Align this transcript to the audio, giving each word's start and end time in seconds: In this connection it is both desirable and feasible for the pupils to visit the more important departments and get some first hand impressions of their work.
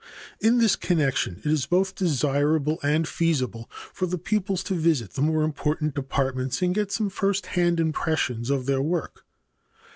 In 0.39 0.57
this 0.57 0.75
connection 0.75 1.39
it 1.45 1.51
is 1.51 1.67
both 1.67 1.93
desirable 1.93 2.79
and 2.81 3.07
feasible 3.07 3.69
for 3.93 4.07
the 4.07 4.17
pupils 4.17 4.63
to 4.63 4.73
visit 4.73 5.11
the 5.13 5.21
more 5.21 5.43
important 5.43 5.93
departments 5.93 6.59
and 6.63 6.73
get 6.73 6.91
some 6.91 7.11
first 7.11 7.45
hand 7.53 7.79
impressions 7.79 8.49
of 8.49 8.65
their 8.65 8.81
work. 8.81 9.23